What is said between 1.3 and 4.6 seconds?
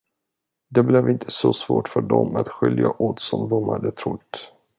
så svårt för dem att skiljas åt som de hade trott.